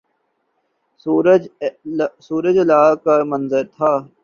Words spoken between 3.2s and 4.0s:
منظر تھا